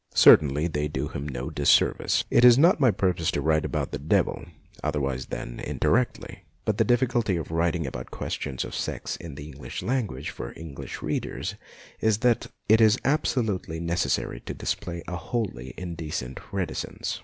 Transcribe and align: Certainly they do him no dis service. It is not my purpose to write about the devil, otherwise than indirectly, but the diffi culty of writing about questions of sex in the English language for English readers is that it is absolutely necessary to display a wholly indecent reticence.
Certainly 0.15 0.69
they 0.69 0.87
do 0.87 1.09
him 1.09 1.27
no 1.29 1.51
dis 1.51 1.69
service. 1.69 2.23
It 2.31 2.43
is 2.43 2.57
not 2.57 2.79
my 2.79 2.89
purpose 2.89 3.29
to 3.29 3.39
write 3.41 3.63
about 3.63 3.91
the 3.91 3.99
devil, 3.99 4.45
otherwise 4.83 5.27
than 5.27 5.59
indirectly, 5.59 6.43
but 6.65 6.79
the 6.79 6.83
diffi 6.83 7.07
culty 7.07 7.39
of 7.39 7.51
writing 7.51 7.85
about 7.85 8.09
questions 8.09 8.65
of 8.65 8.73
sex 8.73 9.15
in 9.17 9.35
the 9.35 9.45
English 9.45 9.83
language 9.83 10.31
for 10.31 10.53
English 10.57 11.03
readers 11.03 11.53
is 11.99 12.17
that 12.25 12.47
it 12.67 12.81
is 12.81 12.97
absolutely 13.05 13.79
necessary 13.79 14.39
to 14.39 14.55
display 14.55 15.03
a 15.07 15.17
wholly 15.17 15.75
indecent 15.77 16.39
reticence. 16.51 17.19